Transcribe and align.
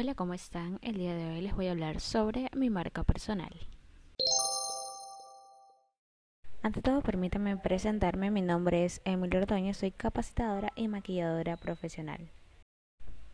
Hola, 0.00 0.14
¿cómo 0.14 0.32
están? 0.32 0.78
El 0.80 0.94
día 0.94 1.12
de 1.12 1.26
hoy 1.26 1.40
les 1.40 1.56
voy 1.56 1.66
a 1.66 1.72
hablar 1.72 1.98
sobre 2.00 2.48
mi 2.54 2.70
marca 2.70 3.02
personal. 3.02 3.52
Ante 6.62 6.82
todo, 6.82 7.00
permítanme 7.00 7.56
presentarme. 7.56 8.30
Mi 8.30 8.40
nombre 8.40 8.84
es 8.84 9.00
Emily 9.04 9.38
Ordóñez, 9.38 9.78
soy 9.78 9.90
capacitadora 9.90 10.72
y 10.76 10.86
maquilladora 10.86 11.56
profesional. 11.56 12.30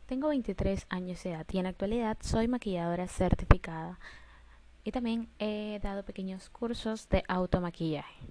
Tengo 0.07 0.29
23 0.29 0.87
años 0.89 1.23
de 1.23 1.33
edad 1.33 1.47
y 1.53 1.59
en 1.59 1.65
la 1.65 1.69
actualidad 1.69 2.17
soy 2.23 2.49
maquilladora 2.49 3.09
certificada 3.09 3.99
y 4.85 4.91
también 4.91 5.29
he 5.39 5.79
dado 5.83 6.03
pequeños 6.03 6.49
cursos 6.49 7.11
de 7.11 7.25
automaquillaje. 7.29 8.25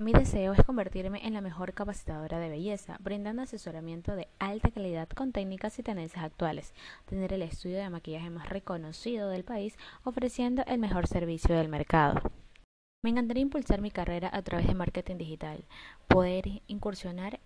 Mi 0.00 0.12
deseo 0.12 0.52
es 0.52 0.64
convertirme 0.64 1.26
en 1.26 1.34
la 1.34 1.40
mejor 1.40 1.74
capacitadora 1.74 2.38
de 2.38 2.48
belleza, 2.48 2.98
brindando 3.00 3.42
asesoramiento 3.42 4.14
de 4.14 4.28
alta 4.38 4.70
calidad 4.70 5.08
con 5.08 5.32
técnicas 5.32 5.76
y 5.80 5.82
tendencias 5.82 6.22
actuales, 6.24 6.72
tener 7.06 7.32
el 7.32 7.42
estudio 7.42 7.78
de 7.78 7.90
maquillaje 7.90 8.30
más 8.30 8.48
reconocido 8.48 9.28
del 9.28 9.42
país, 9.42 9.76
ofreciendo 10.04 10.62
el 10.68 10.78
mejor 10.78 11.08
servicio 11.08 11.56
del 11.56 11.68
mercado. 11.68 12.22
Me 13.02 13.10
encantaría 13.10 13.42
impulsar 13.42 13.80
mi 13.80 13.90
carrera 13.90 14.30
a 14.32 14.40
través 14.42 14.68
de 14.68 14.74
marketing 14.74 15.16
digital, 15.16 15.64
poder 16.06 16.62
incursionar 16.68 17.40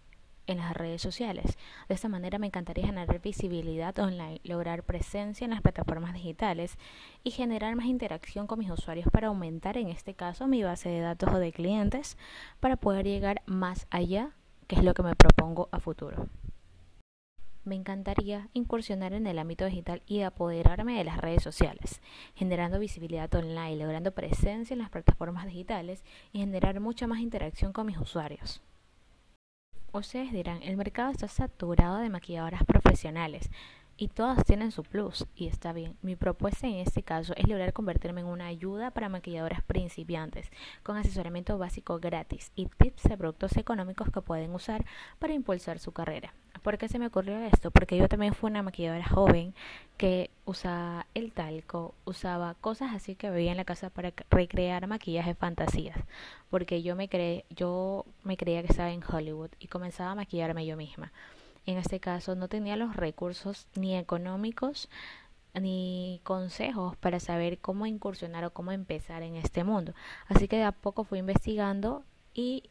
en 0.47 0.59
las 0.59 0.75
redes 0.75 1.03
sociales. 1.03 1.59
De 1.89 1.95
esta 1.95 2.09
manera 2.09 2.39
me 2.39 2.47
encantaría 2.47 2.87
generar 2.87 3.21
visibilidad 3.21 3.99
online, 3.99 4.41
lograr 4.45 4.83
presencia 4.83 5.45
en 5.45 5.51
las 5.51 5.63
plataformas 5.63 6.15
digitales 6.15 6.79
y 7.25 7.31
generar 7.31 7.77
más 7.77 7.87
interacción 7.87 8.47
con 8.47 8.59
mis 8.59 8.71
usuarios 8.71 9.09
para 9.11 9.29
aumentar 9.29 9.77
en 9.77 9.89
este 9.89 10.15
caso 10.15 10.47
mi 10.47 10.63
base 10.63 10.89
de 10.89 11.01
datos 11.01 11.33
o 11.33 11.39
de 11.39 11.53
clientes 11.53 12.17
para 12.61 12.77
poder 12.77 13.07
llegar 13.07 13.43
más 13.47 13.87
allá, 13.91 14.31
que 14.67 14.77
es 14.77 14.85
lo 14.85 14.95
que 14.95 15.03
me 15.03 15.17
propongo 15.17 15.69
a 15.73 15.81
futuro. 15.81 16.29
Me 17.65 17.77
encantaría 17.77 18.49
incursionar 18.55 19.13
en 19.13 19.25
el 19.29 19.39
ámbito 19.39 19.65
digital 19.65 20.03
y 20.07 20.23
apoderarme 20.23 20.99
de 20.99 21.05
las 21.05 21.19
redes 21.19 21.45
sociales, 21.45 22.01
generando 22.35 22.81
visibilidad 22.81 23.33
online, 23.37 23.77
logrando 23.77 24.11
presencia 24.11 24.75
en 24.75 24.81
las 24.81 24.91
plataformas 24.91 25.47
digitales 25.47 26.03
y 26.33 26.41
generar 26.41 26.81
mucha 26.81 27.07
más 27.07 27.21
interacción 27.21 27.73
con 27.73 27.87
mis 27.87 27.99
usuarios. 27.99 28.61
Ustedes 29.95 30.33
dirán, 30.33 30.63
el 30.63 30.79
mercado 30.79 31.11
está 31.11 31.29
saturado 31.29 31.99
de 31.99 32.09
maquilladoras 32.09 32.65
profesionales 32.65 33.51
y 33.99 34.09
todas 34.09 34.43
tienen 34.43 34.73
su 34.73 34.85
plus 34.85 35.27
y 35.35 35.49
está 35.49 35.75
bien. 35.75 35.99
Mi 36.01 36.17
propuesta 36.17 36.67
en 36.67 36.77
este 36.77 37.03
caso 37.03 37.35
es 37.37 37.47
lograr 37.47 37.75
convertirme 37.75 38.23
en 38.23 38.27
una 38.27 38.47
ayuda 38.47 38.91
para 38.93 39.11
maquilladoras 39.11 39.63
principiantes 39.63 40.51
con 40.83 40.97
asesoramiento 40.97 41.59
básico 41.59 42.01
gratis 42.01 42.53
y 42.57 42.69
tips 42.69 43.03
de 43.03 43.19
productos 43.19 43.55
económicos 43.59 44.11
que 44.11 44.23
pueden 44.23 44.55
usar 44.55 44.87
para 45.19 45.35
impulsar 45.35 45.79
su 45.79 45.93
carrera. 45.93 46.33
¿Por 46.63 46.79
qué 46.79 46.89
se 46.89 46.99
me 46.99 47.09
ocurrió 47.09 47.39
esto? 47.39 47.73
Porque 47.73 47.97
yo 47.97 48.09
también 48.09 48.35
fui 48.35 48.51
una 48.51 48.63
maquilladora 48.63 49.07
joven 49.09 49.53
que 49.97 50.31
usaba 50.45 51.07
el 51.15 51.33
talco, 51.33 51.95
usaba 52.05 52.55
cosas 52.55 52.95
así 52.95 53.17
que 53.17 53.31
veía 53.31 53.51
en 53.51 53.57
la 53.57 53.65
casa 53.65 53.91
para 53.91 54.13
recrear 54.31 54.87
maquillaje 54.87 55.35
fantasías, 55.35 55.99
porque 56.51 56.83
yo 56.83 56.95
me 56.95 57.09
creé, 57.09 57.45
yo 57.51 58.05
me 58.23 58.37
creía 58.37 58.63
que 58.63 58.69
estaba 58.69 58.93
en 58.93 59.03
Hollywood 59.03 59.51
y 59.59 59.67
comenzaba 59.67 60.13
a 60.13 60.15
maquillarme 60.15 60.65
yo 60.65 60.77
misma. 60.77 61.13
En 61.67 61.79
este 61.79 62.01
caso 62.01 62.35
no 62.37 62.49
tenía 62.49 62.77
los 62.77 62.95
recursos 62.97 63.67
ni 63.75 63.97
económicos 63.97 64.89
ni 65.61 66.21
consejos 66.25 66.97
para 66.97 67.21
saber 67.21 67.59
cómo 67.59 67.87
incursionar 67.87 68.45
o 68.45 68.53
cómo 68.53 68.73
empezar 68.73 69.23
en 69.23 69.37
este 69.37 69.65
mundo. 69.65 69.95
Así 70.29 70.49
que 70.49 70.57
de 70.57 70.65
a 70.65 70.73
poco 70.73 71.05
fui 71.05 71.19
investigando 71.19 72.05
y 72.35 72.71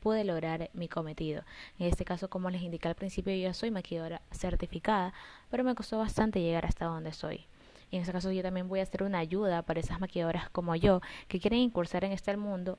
pude 0.00 0.24
lograr 0.24 0.70
mi 0.72 0.88
cometido. 0.88 1.42
En 1.78 1.86
este 1.86 2.04
caso, 2.04 2.28
como 2.30 2.50
les 2.50 2.62
indiqué 2.62 2.88
al 2.88 2.94
principio, 2.94 3.34
yo 3.34 3.52
soy 3.54 3.70
maquilladora 3.70 4.22
certificada, 4.30 5.12
pero 5.50 5.64
me 5.64 5.74
costó 5.74 5.98
bastante 5.98 6.40
llegar 6.40 6.66
hasta 6.66 6.86
donde 6.86 7.12
soy. 7.12 7.46
Y 7.90 7.96
en 7.96 8.02
este 8.02 8.12
caso 8.12 8.30
yo 8.32 8.42
también 8.42 8.68
voy 8.68 8.80
a 8.80 8.82
hacer 8.82 9.02
una 9.02 9.18
ayuda 9.18 9.62
para 9.62 9.80
esas 9.80 10.00
maquilladoras 10.00 10.50
como 10.50 10.76
yo 10.76 11.00
que 11.26 11.40
quieren 11.40 11.60
incursar 11.60 12.04
en 12.04 12.12
este 12.12 12.36
mundo 12.36 12.78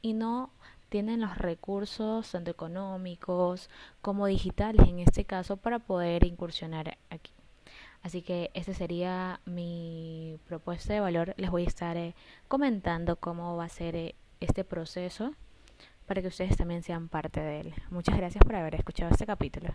y 0.00 0.14
no 0.14 0.50
tienen 0.88 1.20
los 1.20 1.36
recursos 1.36 2.30
tanto 2.30 2.50
económicos 2.50 3.68
como 4.00 4.26
digitales 4.26 4.88
en 4.88 5.00
este 5.00 5.24
caso 5.24 5.56
para 5.56 5.78
poder 5.78 6.24
incursionar 6.24 6.96
aquí. 7.10 7.32
Así 8.02 8.22
que 8.22 8.50
esa 8.54 8.72
sería 8.72 9.40
mi 9.46 10.38
propuesta 10.46 10.94
de 10.94 11.00
valor. 11.00 11.34
Les 11.36 11.50
voy 11.50 11.64
a 11.64 11.68
estar 11.68 11.96
eh, 11.96 12.14
comentando 12.46 13.16
cómo 13.16 13.56
va 13.56 13.64
a 13.64 13.68
ser 13.68 13.96
eh, 13.96 14.14
este 14.40 14.62
proceso 14.64 15.34
para 16.06 16.22
que 16.22 16.28
ustedes 16.28 16.56
también 16.56 16.82
sean 16.82 17.08
parte 17.08 17.40
de 17.40 17.60
él. 17.60 17.74
Muchas 17.90 18.16
gracias 18.16 18.42
por 18.44 18.54
haber 18.54 18.74
escuchado 18.74 19.10
este 19.10 19.26
capítulo. 19.26 19.74